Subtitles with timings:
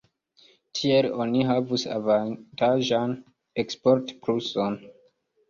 [0.77, 3.15] Tiel oni havus avantaĝan
[3.67, 4.81] eksportpluson.